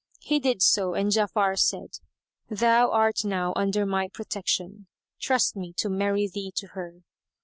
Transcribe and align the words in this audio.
He 0.19 0.39
did 0.39 0.63
so 0.63 0.95
and 0.95 1.11
Ja'afar 1.11 1.55
said, 1.59 1.99
"Thou 2.49 2.89
art 2.89 3.23
now 3.23 3.53
under 3.55 3.85
my 3.85 4.07
protection: 4.11 4.87
trust 5.19 5.55
me 5.55 5.73
to 5.77 5.89
marry 5.91 6.27
thee 6.27 6.51
to 6.55 6.69
her." 6.69 7.03